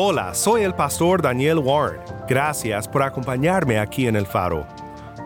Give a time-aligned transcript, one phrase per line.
[0.00, 2.00] Hola, soy el pastor Daniel Warren.
[2.28, 4.64] Gracias por acompañarme aquí en el faro.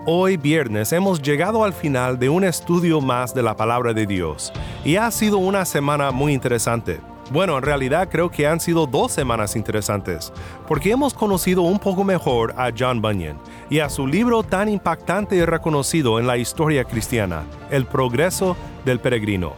[0.07, 4.51] Hoy viernes hemos llegado al final de un estudio más de la palabra de Dios
[4.83, 7.03] y ha sido una semana muy interesante.
[7.31, 10.33] Bueno, en realidad creo que han sido dos semanas interesantes,
[10.67, 13.37] porque hemos conocido un poco mejor a John Bunyan
[13.69, 19.01] y a su libro tan impactante y reconocido en la historia cristiana, El progreso del
[19.01, 19.53] peregrino.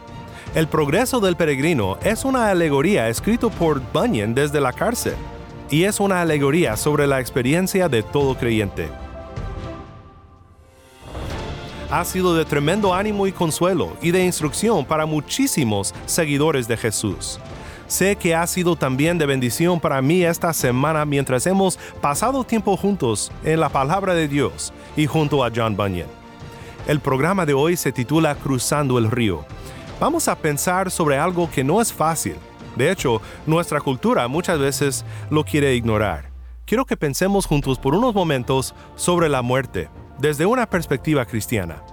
[0.55, 5.15] El progreso del peregrino es una alegoría escrito por Bunyan desde la cárcel
[5.69, 8.87] y es una alegoría sobre la experiencia de todo creyente.
[11.91, 17.37] Ha sido de tremendo ánimo y consuelo y de instrucción para muchísimos seguidores de Jesús.
[17.87, 22.77] Sé que ha sido también de bendición para mí esta semana mientras hemos pasado tiempo
[22.77, 26.07] juntos en la palabra de Dios y junto a John Bunyan.
[26.87, 29.45] El programa de hoy se titula Cruzando el río
[29.99, 32.35] vamos a pensar sobre algo que no es fácil.
[32.75, 36.29] De hecho, nuestra cultura muchas veces lo quiere ignorar.
[36.65, 41.83] Quiero que pensemos juntos por unos momentos sobre la muerte, desde una perspectiva cristiana.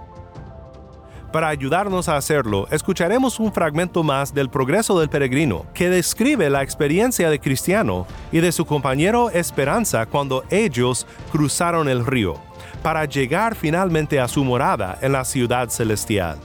[1.31, 6.61] Para ayudarnos a hacerlo, escucharemos un fragmento más del progreso del peregrino, que describe la
[6.61, 12.35] experiencia de Cristiano y de su compañero Esperanza cuando ellos cruzaron el río,
[12.83, 16.37] para llegar finalmente a su morada en la ciudad celestial.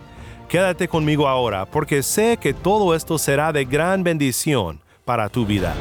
[0.49, 5.75] Quédate conmigo ahora porque sé que todo esto será de gran bendición para tu vida.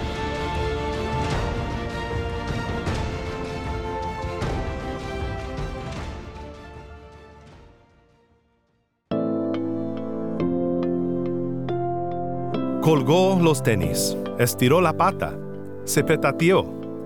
[12.82, 15.34] Colgó los tenis, estiró la pata,
[15.86, 16.66] se petateó,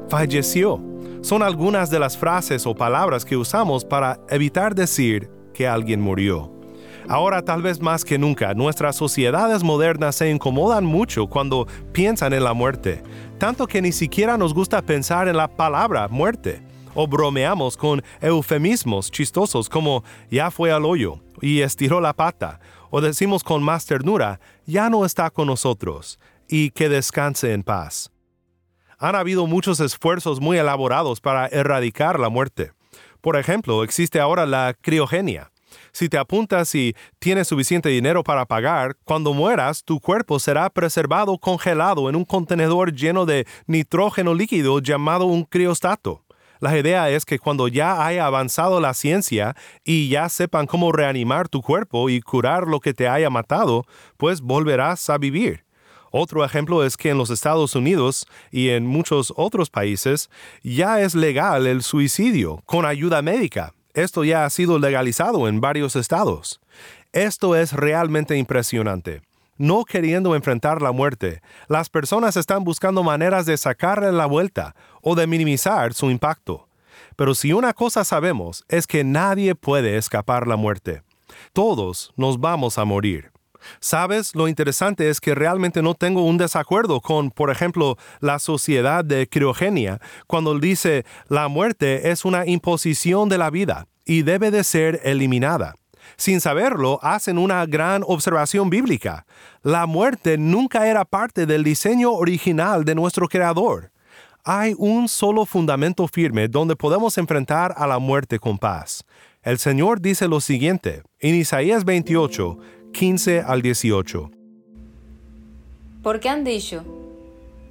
[0.10, 0.82] falleció.
[1.22, 6.61] Son algunas de las frases o palabras que usamos para evitar decir que alguien murió.
[7.08, 12.44] Ahora tal vez más que nunca, nuestras sociedades modernas se incomodan mucho cuando piensan en
[12.44, 13.04] la muerte,
[13.38, 16.64] tanto que ni siquiera nos gusta pensar en la palabra muerte,
[16.94, 23.02] o bromeamos con eufemismos chistosos como ya fue al hoyo y estiró la pata, o
[23.02, 28.12] decimos con más ternura, ya no está con nosotros, y que descanse en paz.
[29.00, 32.72] Han habido muchos esfuerzos muy elaborados para erradicar la muerte.
[33.22, 35.51] Por ejemplo, existe ahora la criogenia,
[35.92, 41.38] si te apuntas y tienes suficiente dinero para pagar, cuando mueras tu cuerpo será preservado
[41.38, 46.24] congelado en un contenedor lleno de nitrógeno líquido llamado un criostato.
[46.62, 51.50] La idea es que cuando ya haya avanzado la ciencia y ya sepan cómo reanimar
[51.50, 53.84] tu cuerpo y curar lo que te haya matado,
[54.18, 55.66] pues volverás a vivir.
[56.12, 60.30] Otro ejemplo es que en los Estados Unidos y en muchos otros países
[60.62, 65.96] ya es legal el suicidio con ayuda médica esto ya ha sido legalizado en varios
[65.96, 66.60] estados.
[67.14, 69.22] Esto es realmente impresionante.
[69.58, 75.16] No queriendo enfrentar la muerte, las personas están buscando maneras de sacarle la vuelta o
[75.16, 76.68] de minimizar su impacto.
[77.16, 81.04] Pero si una cosa sabemos es que nadie puede escapar la muerte.
[81.54, 83.31] Todos nos vamos a morir.
[83.80, 89.04] Sabes, lo interesante es que realmente no tengo un desacuerdo con, por ejemplo, la sociedad
[89.04, 94.64] de criogenia, cuando dice la muerte es una imposición de la vida y debe de
[94.64, 95.76] ser eliminada.
[96.18, 99.26] Sin saberlo, hacen una gran observación bíblica.
[99.64, 103.92] La muerte nunca era parte del diseño original de nuestro Creador.
[104.44, 109.04] Hay un solo fundamento firme donde podemos enfrentar a la muerte con paz.
[109.44, 112.58] El Señor dice lo siguiente en Isaías 28,
[112.94, 114.32] 15 al 18.
[116.04, 116.84] Porque han dicho,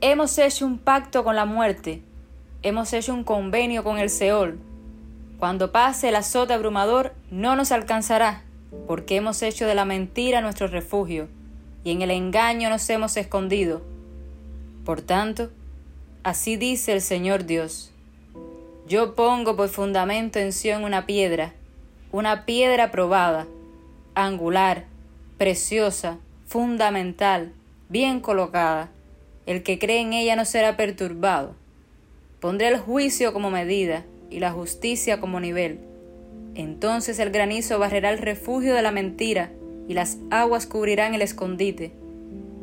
[0.01, 2.03] hemos hecho un pacto con la muerte,
[2.63, 4.59] hemos hecho un convenio con el Seol.
[5.39, 8.43] Cuando pase el azote abrumador, no nos alcanzará,
[8.87, 11.29] porque hemos hecho de la mentira nuestro refugio,
[11.85, 13.83] y en el engaño nos hemos escondido.
[14.85, 15.51] Por tanto,
[16.23, 17.93] así dice el Señor Dios.
[18.89, 21.53] Yo pongo por fundamento en Sión una piedra,
[22.11, 23.47] una piedra probada,
[24.15, 24.90] angular,
[25.41, 27.55] preciosa, fundamental,
[27.89, 28.91] bien colocada.
[29.47, 31.55] El que cree en ella no será perturbado.
[32.41, 35.81] Pondré el juicio como medida y la justicia como nivel.
[36.55, 39.51] Entonces el granizo barrerá el refugio de la mentira
[39.89, 41.93] y las aguas cubrirán el escondite.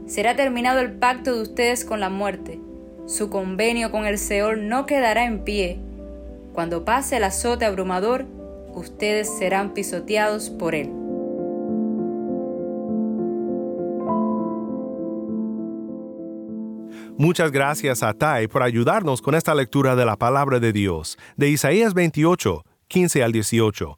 [0.06, 2.60] Será terminado el pacto de ustedes con la muerte.
[3.08, 5.80] Su convenio con el Seol no quedará en pie.
[6.54, 8.28] Cuando pase el azote abrumador,
[8.76, 11.07] ustedes serán pisoteados por él.
[17.20, 21.50] Muchas gracias a Tai por ayudarnos con esta lectura de la palabra de Dios, de
[21.50, 23.96] Isaías 28, 15 al 18.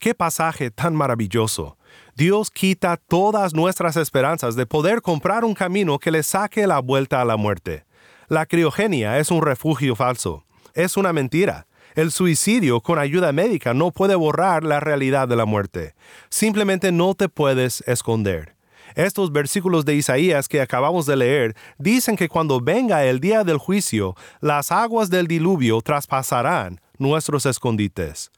[0.00, 1.78] Qué pasaje tan maravilloso.
[2.16, 7.20] Dios quita todas nuestras esperanzas de poder comprar un camino que le saque la vuelta
[7.20, 7.84] a la muerte.
[8.26, 10.44] La criogenia es un refugio falso.
[10.74, 11.68] Es una mentira.
[11.94, 15.94] El suicidio con ayuda médica no puede borrar la realidad de la muerte.
[16.28, 18.57] Simplemente no te puedes esconder.
[18.98, 23.58] Estos versículos de Isaías que acabamos de leer dicen que cuando venga el día del
[23.58, 28.32] juicio, las aguas del diluvio traspasarán nuestros escondites.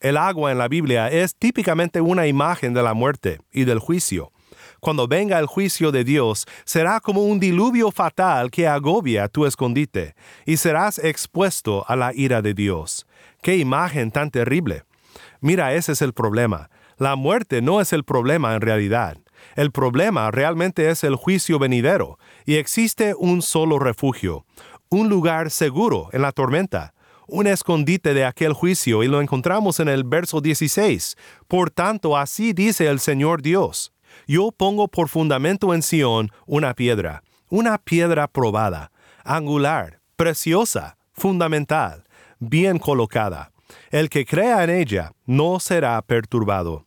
[0.00, 4.32] El agua en la Biblia es típicamente una imagen de la muerte y del juicio.
[4.80, 10.14] Cuando venga el juicio de Dios, será como un diluvio fatal que agobia tu escondite,
[10.44, 13.06] y serás expuesto a la ira de Dios.
[13.40, 14.84] ¡Qué imagen tan terrible!
[15.40, 16.68] Mira, ese es el problema.
[16.98, 19.21] La muerte no es el problema en realidad.
[19.56, 24.44] El problema realmente es el juicio venidero, y existe un solo refugio,
[24.88, 26.94] un lugar seguro en la tormenta,
[27.26, 31.16] un escondite de aquel juicio, y lo encontramos en el verso 16.
[31.48, 33.92] Por tanto, así dice el Señor Dios.
[34.26, 38.92] Yo pongo por fundamento en Sión una piedra, una piedra probada,
[39.24, 42.04] angular, preciosa, fundamental,
[42.38, 43.52] bien colocada.
[43.90, 46.86] El que crea en ella no será perturbado.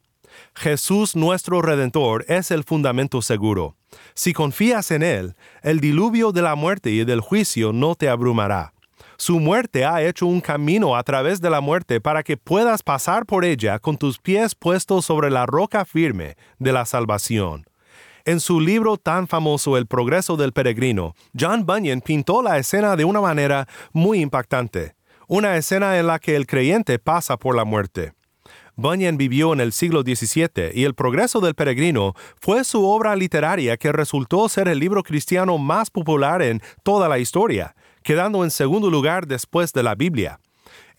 [0.56, 3.75] Jesús nuestro Redentor es el fundamento seguro.
[4.13, 8.74] Si confías en Él, el diluvio de la muerte y del juicio no te abrumará.
[9.18, 13.25] Su muerte ha hecho un camino a través de la muerte para que puedas pasar
[13.25, 17.66] por ella con tus pies puestos sobre la roca firme de la salvación.
[18.24, 23.06] En su libro tan famoso El progreso del peregrino, John Bunyan pintó la escena de
[23.06, 24.96] una manera muy impactante,
[25.28, 28.15] una escena en la que el creyente pasa por la muerte.
[28.77, 33.77] Bunyan vivió en el siglo XVII y El progreso del peregrino fue su obra literaria
[33.77, 38.89] que resultó ser el libro cristiano más popular en toda la historia, quedando en segundo
[38.89, 40.39] lugar después de la Biblia.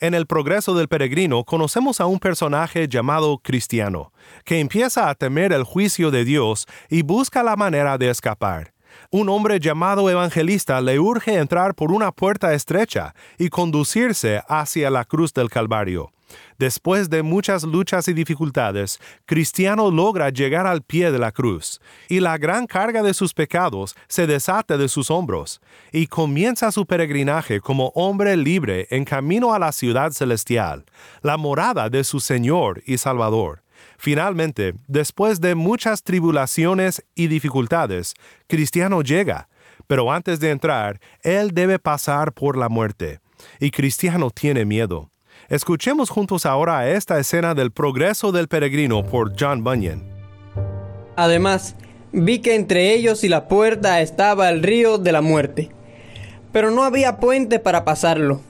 [0.01, 4.13] En el progreso del peregrino conocemos a un personaje llamado Cristiano,
[4.45, 8.73] que empieza a temer el juicio de Dios y busca la manera de escapar.
[9.11, 15.05] Un hombre llamado evangelista le urge entrar por una puerta estrecha y conducirse hacia la
[15.05, 16.11] cruz del Calvario.
[16.59, 22.21] Después de muchas luchas y dificultades, Cristiano logra llegar al pie de la cruz, y
[22.21, 25.61] la gran carga de sus pecados se desata de sus hombros,
[25.93, 30.85] y comienza su peregrinaje como hombre libre en camino a la ciudad celestial,
[31.23, 33.63] la morada de su Señor y Salvador.
[33.99, 38.15] Finalmente, después de muchas tribulaciones y dificultades,
[38.47, 39.49] Cristiano llega,
[39.87, 43.21] pero antes de entrar, él debe pasar por la muerte,
[43.61, 45.11] y Cristiano tiene miedo.
[45.49, 50.03] Escuchemos juntos ahora esta escena del progreso del peregrino por John Bunyan.
[51.15, 51.77] Además,
[52.13, 55.71] vi que entre ellos y la puerta estaba el río de la muerte,
[56.51, 58.41] pero no había puente para pasarlo,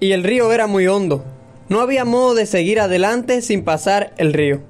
[0.00, 1.22] y el río era muy hondo.
[1.68, 4.62] No había modo de seguir adelante sin pasar el río.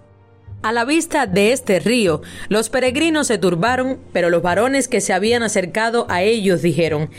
[0.61, 5.13] A la vista de este río, los peregrinos se turbaron, pero los varones que se
[5.13, 7.11] habían acercado a ellos dijeron,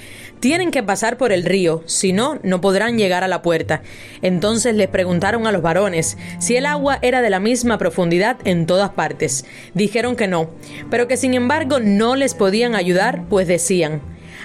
[0.41, 3.81] tienen que pasar por el río, si no, no podrán llegar a la puerta.
[4.21, 8.65] Entonces les preguntaron a los varones si el agua era de la misma profundidad en
[8.65, 9.45] todas partes.
[9.73, 10.49] Dijeron que no,
[10.89, 14.01] pero que sin embargo no les podían ayudar, pues decían,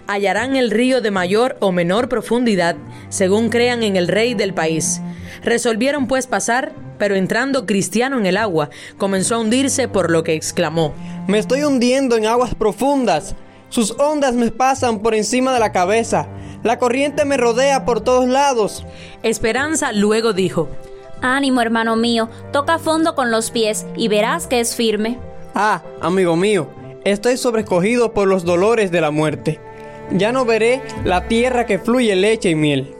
[0.06, 2.76] hallarán el río de mayor o menor profundidad,
[3.08, 5.00] según crean en el rey del país.
[5.42, 10.34] Resolvieron pues pasar, pero entrando Cristiano en el agua, comenzó a hundirse por lo que
[10.34, 10.94] exclamó,
[11.26, 13.34] Me estoy hundiendo en aguas profundas.
[13.68, 16.28] Sus ondas me pasan por encima de la cabeza.
[16.62, 18.86] La corriente me rodea por todos lados.
[19.22, 20.68] Esperanza luego dijo,
[21.20, 25.18] Ánimo, hermano mío, toca fondo con los pies y verás que es firme.
[25.54, 26.68] Ah, amigo mío,
[27.04, 29.60] estoy sobrecogido por los dolores de la muerte.
[30.10, 32.94] Ya no veré la tierra que fluye leche y miel.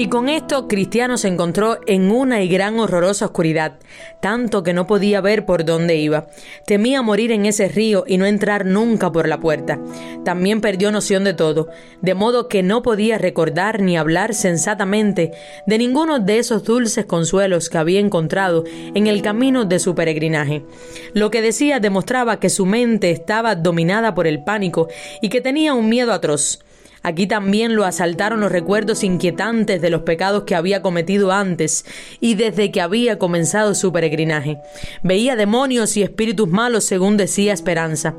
[0.00, 3.80] Y con esto Cristiano se encontró en una y gran horrorosa oscuridad,
[4.22, 6.26] tanto que no podía ver por dónde iba.
[6.64, 9.78] Temía morir en ese río y no entrar nunca por la puerta.
[10.24, 11.68] También perdió noción de todo,
[12.00, 15.32] de modo que no podía recordar ni hablar sensatamente
[15.66, 18.64] de ninguno de esos dulces consuelos que había encontrado
[18.94, 20.64] en el camino de su peregrinaje.
[21.12, 24.88] Lo que decía demostraba que su mente estaba dominada por el pánico
[25.20, 26.60] y que tenía un miedo atroz.
[27.02, 31.84] Aquí también lo asaltaron los recuerdos inquietantes de los pecados que había cometido antes
[32.20, 34.58] y desde que había comenzado su peregrinaje.
[35.02, 38.14] Veía demonios y espíritus malos según decía Esperanza,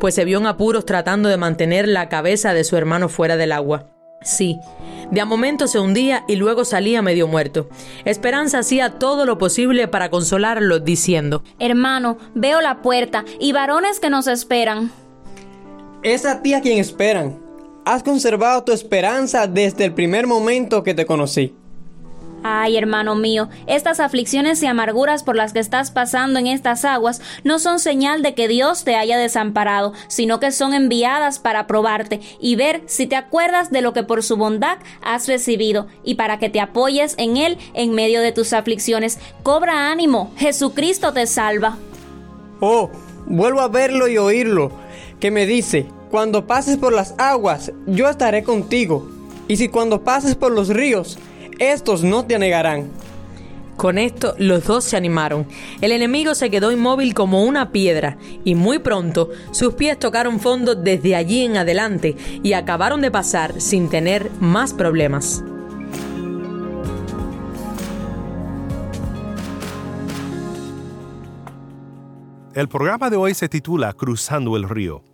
[0.00, 3.52] pues se vio en apuros tratando de mantener la cabeza de su hermano fuera del
[3.52, 3.88] agua.
[4.22, 4.58] Sí,
[5.10, 7.68] de a momento se hundía y luego salía medio muerto.
[8.04, 14.10] Esperanza hacía todo lo posible para consolarlo, diciendo, Hermano, veo la puerta y varones que
[14.10, 14.92] nos esperan.
[16.02, 17.41] Es a ti a quien esperan.
[17.84, 21.52] Has conservado tu esperanza desde el primer momento que te conocí.
[22.44, 27.20] Ay, hermano mío, estas aflicciones y amarguras por las que estás pasando en estas aguas
[27.44, 32.20] no son señal de que Dios te haya desamparado, sino que son enviadas para probarte
[32.40, 36.38] y ver si te acuerdas de lo que por su bondad has recibido y para
[36.38, 39.18] que te apoyes en Él en medio de tus aflicciones.
[39.42, 41.78] Cobra ánimo, Jesucristo te salva.
[42.60, 42.90] Oh,
[43.26, 44.72] vuelvo a verlo y oírlo,
[45.20, 49.08] que me dice, cuando pases por las aguas, yo estaré contigo.
[49.48, 51.18] Y si cuando pases por los ríos,
[51.58, 52.90] estos no te anegarán.
[53.78, 55.46] Con esto los dos se animaron.
[55.80, 60.74] El enemigo se quedó inmóvil como una piedra y muy pronto sus pies tocaron fondo
[60.74, 65.42] desde allí en adelante y acabaron de pasar sin tener más problemas.
[72.54, 75.11] El programa de hoy se titula Cruzando el río.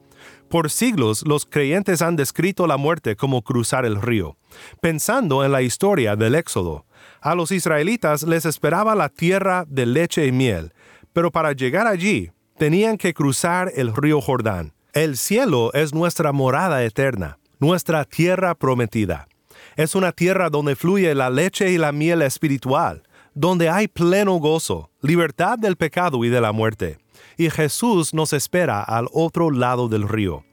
[0.48, 4.38] Por siglos los creyentes han descrito la muerte como cruzar el río,
[4.80, 6.86] pensando en la historia del Éxodo.
[7.20, 10.72] A los israelitas les esperaba la tierra de leche y miel,
[11.12, 14.72] pero para llegar allí tenían que cruzar el río Jordán.
[14.94, 19.28] El cielo es nuestra morada eterna, nuestra tierra prometida.
[19.76, 23.02] Es una tierra donde fluye la leche y la miel espiritual,
[23.34, 26.98] donde hay pleno gozo, libertad del pecado y de la muerte
[27.37, 30.44] y Jesús nos espera al otro lado del río.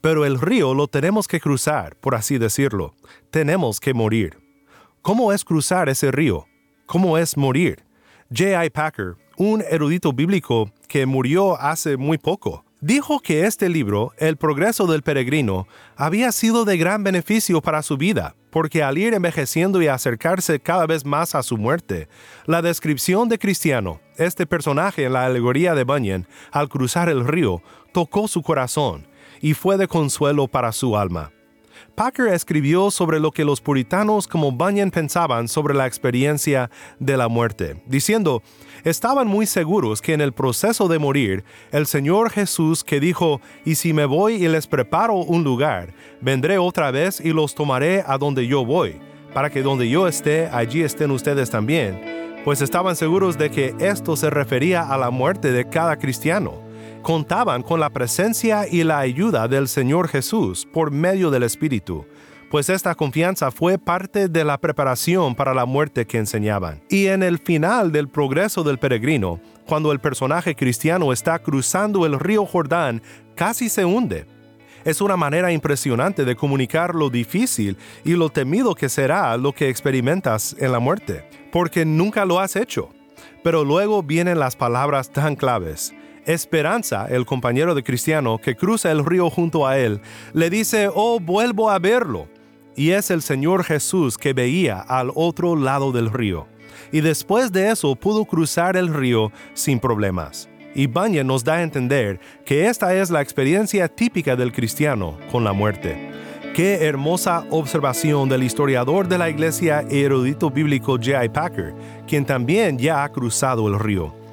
[0.00, 2.94] Pero el río lo tenemos que cruzar, por así decirlo.
[3.30, 4.38] Tenemos que morir.
[5.02, 6.46] ¿Cómo es cruzar ese río?
[6.86, 7.84] ¿Cómo es morir?
[8.30, 8.70] J.I.
[8.70, 14.86] Packer, un erudito bíblico que murió hace muy poco, dijo que este libro, El progreso
[14.86, 19.86] del peregrino, había sido de gran beneficio para su vida, porque al ir envejeciendo y
[19.86, 22.08] acercarse cada vez más a su muerte,
[22.44, 27.62] la descripción de Cristiano, este personaje en la alegoría de Bunyan, al cruzar el río,
[27.92, 29.06] tocó su corazón
[29.40, 31.33] y fue de consuelo para su alma.
[31.94, 37.28] Packer escribió sobre lo que los puritanos como Bunyan pensaban sobre la experiencia de la
[37.28, 38.42] muerte, diciendo,
[38.82, 43.76] estaban muy seguros que en el proceso de morir, el Señor Jesús que dijo, y
[43.76, 48.18] si me voy y les preparo un lugar, vendré otra vez y los tomaré a
[48.18, 49.00] donde yo voy,
[49.32, 54.16] para que donde yo esté, allí estén ustedes también, pues estaban seguros de que esto
[54.16, 56.63] se refería a la muerte de cada cristiano
[57.04, 62.04] contaban con la presencia y la ayuda del Señor Jesús por medio del Espíritu,
[62.50, 66.82] pues esta confianza fue parte de la preparación para la muerte que enseñaban.
[66.88, 72.18] Y en el final del progreso del peregrino, cuando el personaje cristiano está cruzando el
[72.18, 73.02] río Jordán,
[73.36, 74.26] casi se hunde.
[74.84, 79.68] Es una manera impresionante de comunicar lo difícil y lo temido que será lo que
[79.68, 82.90] experimentas en la muerte, porque nunca lo has hecho.
[83.42, 85.94] Pero luego vienen las palabras tan claves.
[86.26, 90.00] Esperanza, el compañero de Cristiano que cruza el río junto a él,
[90.32, 92.28] le dice, oh, vuelvo a verlo.
[92.76, 96.46] Y es el Señor Jesús que veía al otro lado del río.
[96.92, 100.48] Y después de eso pudo cruzar el río sin problemas.
[100.74, 105.44] Y Bunyan nos da a entender que esta es la experiencia típica del cristiano con
[105.44, 106.10] la muerte.
[106.54, 111.28] Qué hermosa observación del historiador de la iglesia y erudito bíblico J.I.
[111.28, 111.74] Packer,
[112.06, 114.23] quien también ya ha cruzado el río.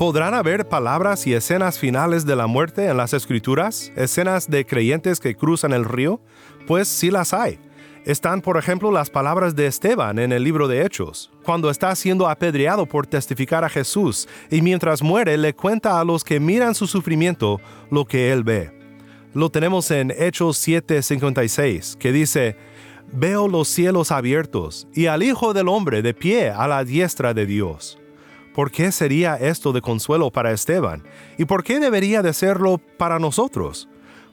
[0.00, 3.92] ¿Podrán haber palabras y escenas finales de la muerte en las escrituras?
[3.96, 6.22] ¿Escenas de creyentes que cruzan el río?
[6.66, 7.58] Pues sí las hay.
[8.06, 12.30] Están, por ejemplo, las palabras de Esteban en el libro de Hechos, cuando está siendo
[12.30, 16.86] apedreado por testificar a Jesús y mientras muere le cuenta a los que miran su
[16.86, 18.72] sufrimiento lo que él ve.
[19.34, 22.56] Lo tenemos en Hechos 7:56, que dice,
[23.12, 27.44] Veo los cielos abiertos y al Hijo del Hombre de pie a la diestra de
[27.44, 27.99] Dios.
[28.60, 31.02] ¿Por qué sería esto de consuelo para Esteban?
[31.38, 33.88] ¿Y por qué debería de serlo para nosotros?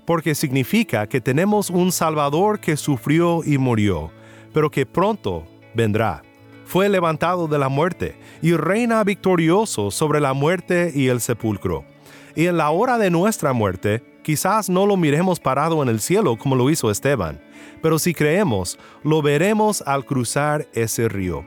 [0.05, 4.11] Porque significa que tenemos un Salvador que sufrió y murió,
[4.53, 6.23] pero que pronto vendrá.
[6.65, 11.85] Fue levantado de la muerte y reina victorioso sobre la muerte y el sepulcro.
[12.35, 16.35] Y en la hora de nuestra muerte, quizás no lo miremos parado en el cielo
[16.35, 17.39] como lo hizo Esteban,
[17.81, 21.45] pero si creemos, lo veremos al cruzar ese río.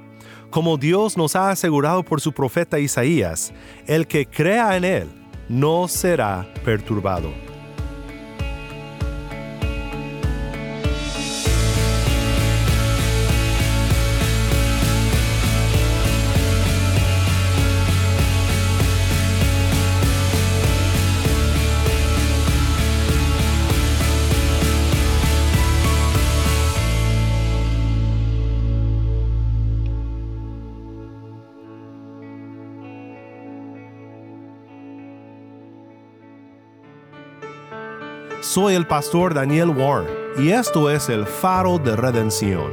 [0.51, 3.53] Como Dios nos ha asegurado por su profeta Isaías,
[3.87, 5.09] el que crea en Él
[5.49, 7.50] no será perturbado.
[38.53, 42.73] Soy el pastor Daniel Warren y esto es el faro de redención.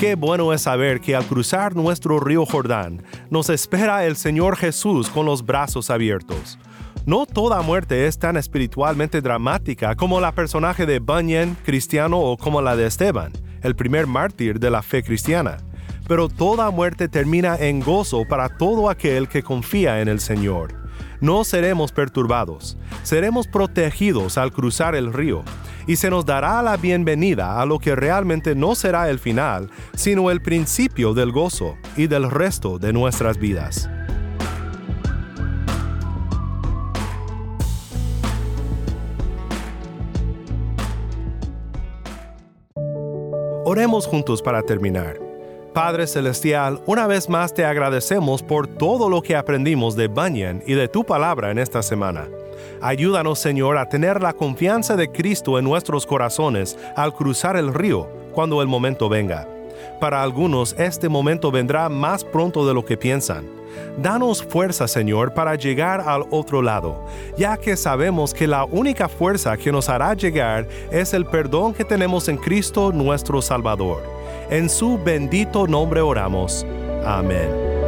[0.00, 5.10] Qué bueno es saber que al cruzar nuestro río Jordán nos espera el Señor Jesús
[5.10, 6.58] con los brazos abiertos.
[7.04, 12.62] No toda muerte es tan espiritualmente dramática como la personaje de Bunyan, cristiano o como
[12.62, 13.32] la de Esteban
[13.62, 15.58] el primer mártir de la fe cristiana.
[16.08, 20.74] Pero toda muerte termina en gozo para todo aquel que confía en el Señor.
[21.20, 25.44] No seremos perturbados, seremos protegidos al cruzar el río,
[25.86, 30.30] y se nos dará la bienvenida a lo que realmente no será el final, sino
[30.30, 33.88] el principio del gozo y del resto de nuestras vidas.
[43.72, 45.18] Oremos juntos para terminar.
[45.72, 50.74] Padre Celestial, una vez más te agradecemos por todo lo que aprendimos de Bunyan y
[50.74, 52.28] de tu palabra en esta semana.
[52.82, 58.10] Ayúdanos, Señor, a tener la confianza de Cristo en nuestros corazones al cruzar el río
[58.34, 59.48] cuando el momento venga.
[59.98, 63.61] Para algunos este momento vendrá más pronto de lo que piensan.
[63.98, 67.04] Danos fuerza, Señor, para llegar al otro lado,
[67.36, 71.84] ya que sabemos que la única fuerza que nos hará llegar es el perdón que
[71.84, 74.02] tenemos en Cristo nuestro Salvador.
[74.50, 76.66] En su bendito nombre oramos.
[77.04, 77.81] Amén.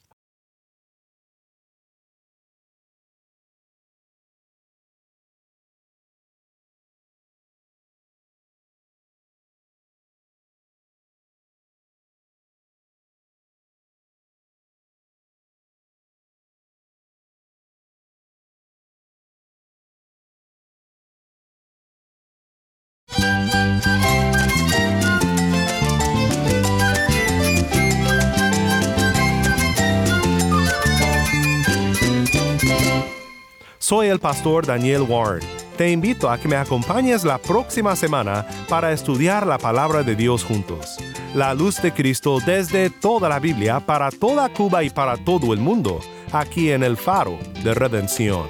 [33.93, 38.91] Soy el pastor Daniel Warren Te invito a que me acompañes la próxima semana para
[38.91, 40.97] estudiar la palabra de Dios juntos.
[41.35, 45.59] La luz de Cristo desde toda la Biblia para toda Cuba y para todo el
[45.59, 45.99] mundo,
[46.31, 48.47] aquí en el faro de redención.